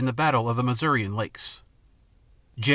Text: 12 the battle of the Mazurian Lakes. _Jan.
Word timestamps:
12 0.01 0.07
the 0.07 0.13
battle 0.15 0.49
of 0.49 0.57
the 0.57 0.63
Mazurian 0.63 1.15
Lakes. 1.15 1.61
_Jan. 2.59 2.69